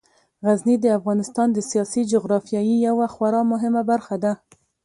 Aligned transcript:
غزني 0.45 0.75
د 0.81 0.85
افغانستان 0.99 1.47
د 1.53 1.59
سیاسي 1.69 2.01
جغرافیې 2.11 2.61
یوه 2.87 3.07
خورا 3.13 3.41
مهمه 3.51 3.81
برخه 3.91 4.15
ده. 4.23 4.33